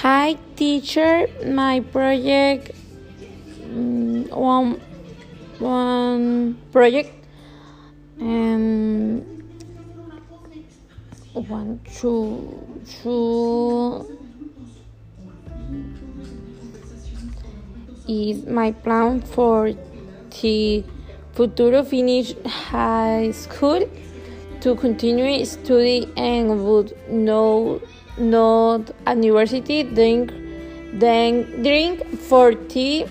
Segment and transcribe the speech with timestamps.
[0.00, 1.28] Hi, teacher.
[1.44, 2.72] My project
[3.60, 4.80] mm, one
[5.60, 7.12] one project
[8.18, 9.20] and
[11.34, 12.40] one two
[13.02, 14.08] two
[18.08, 19.72] is my plan for
[20.40, 20.82] the
[21.34, 23.86] futuro finish high school
[24.62, 27.78] to continue study and would know
[28.18, 30.30] not university then
[30.94, 33.06] then drink 40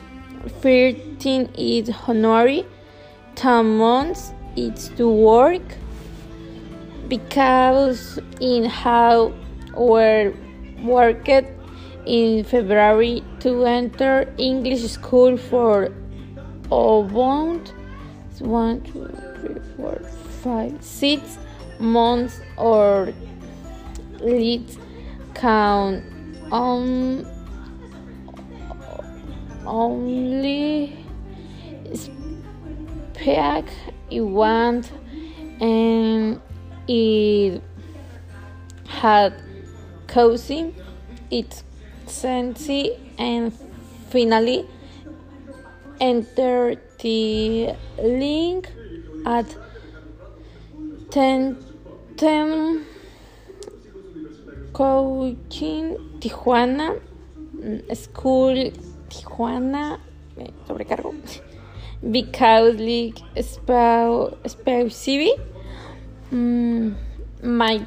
[0.62, 2.66] 13 is honorary
[3.36, 5.62] 10 months it's to work
[7.08, 9.34] because in how
[9.76, 10.34] we're
[10.84, 11.30] worked
[12.06, 15.92] in February to enter English school for
[16.66, 17.12] about
[18.40, 19.08] one, two,
[19.40, 20.00] three, four,
[20.42, 21.38] five, six
[21.80, 23.14] months or
[24.20, 24.78] let's
[25.34, 26.04] count
[26.52, 27.26] on
[29.66, 31.06] only
[31.94, 33.66] speak
[34.10, 34.92] you want
[35.62, 36.42] and
[36.88, 37.62] it
[38.88, 39.34] had
[40.08, 40.76] causing
[41.30, 41.64] its
[42.06, 43.54] sensei and
[44.10, 44.68] finally
[46.00, 48.72] enter the link
[49.26, 49.46] at
[51.12, 51.58] 10
[52.18, 52.86] 10
[54.74, 57.00] coaching Tijuana
[57.94, 58.72] school
[59.10, 60.00] Tijuana
[60.68, 61.14] sobrecargo.
[62.12, 65.30] Because like spell spell CV
[66.32, 66.96] mm,
[67.44, 67.86] my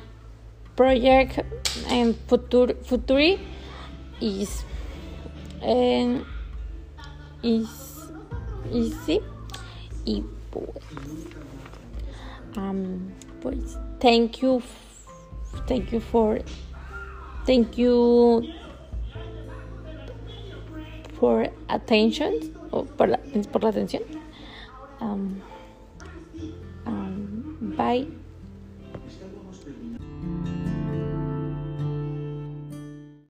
[0.77, 1.41] project
[1.89, 3.41] and future future
[4.21, 4.65] is
[5.61, 6.25] and
[7.43, 8.11] is
[8.71, 9.21] easy.
[10.07, 10.69] Y pues
[12.57, 13.13] um
[13.43, 14.63] pues thank you
[15.67, 16.39] thank you for
[17.47, 18.43] thank you
[21.19, 23.19] for attention o por la,
[23.53, 24.03] por la atención.
[25.01, 25.41] Um,
[26.87, 28.24] um, bye